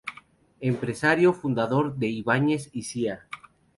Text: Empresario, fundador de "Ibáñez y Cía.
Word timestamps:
Empresario, 0.61 1.31
fundador 1.31 1.95
de 1.97 2.07
"Ibáñez 2.07 2.71
y 2.73 2.81
Cía. 2.85 3.27